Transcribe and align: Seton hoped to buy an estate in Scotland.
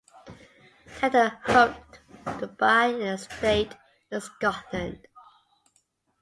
Seton 0.99 1.31
hoped 1.45 1.99
to 2.39 2.47
buy 2.47 2.87
an 2.87 3.03
estate 3.03 3.75
in 4.11 4.19
Scotland. 4.19 5.07